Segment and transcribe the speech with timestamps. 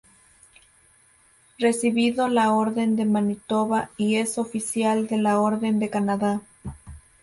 [1.59, 6.41] Recibido la Orden de Manitoba y es Oficial de la Orden de Canadá.